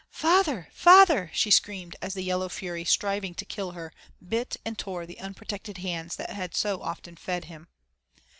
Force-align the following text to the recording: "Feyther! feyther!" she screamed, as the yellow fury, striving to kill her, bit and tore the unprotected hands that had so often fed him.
"Feyther! 0.09 0.67
feyther!" 0.71 1.29
she 1.31 1.51
screamed, 1.51 1.95
as 2.01 2.15
the 2.15 2.23
yellow 2.23 2.49
fury, 2.49 2.83
striving 2.83 3.35
to 3.35 3.45
kill 3.45 3.73
her, 3.73 3.93
bit 4.27 4.57
and 4.65 4.75
tore 4.75 5.05
the 5.05 5.19
unprotected 5.19 5.77
hands 5.77 6.15
that 6.15 6.31
had 6.31 6.55
so 6.55 6.81
often 6.81 7.15
fed 7.15 7.45
him. 7.45 7.67